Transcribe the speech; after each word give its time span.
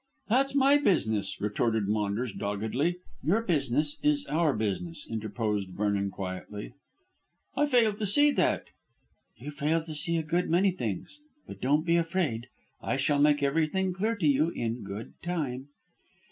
"That's 0.29 0.55
my 0.55 0.77
business," 0.77 1.39
retorted 1.39 1.87
Maunders 1.87 2.33
doggedly. 2.33 2.97
"Your 3.21 3.43
business 3.43 3.99
is 4.01 4.25
our 4.25 4.51
business," 4.51 5.05
interposed 5.07 5.69
Vernon 5.69 6.09
quietly. 6.09 6.73
"I 7.55 7.67
fail 7.67 7.93
to 7.93 8.05
see 8.07 8.31
that." 8.31 8.69
"You 9.37 9.51
fail 9.51 9.83
to 9.83 9.93
see 9.93 10.17
a 10.17 10.23
good 10.23 10.49
many 10.49 10.71
things; 10.71 11.21
but 11.45 11.61
don't 11.61 11.85
be 11.85 11.97
afraid, 11.97 12.47
I 12.81 12.97
shall 12.97 13.19
make 13.19 13.43
everything 13.43 13.93
clear 13.93 14.15
to 14.15 14.25
you 14.27 14.49
in 14.49 14.81
good 14.83 15.13
time." 15.21 15.67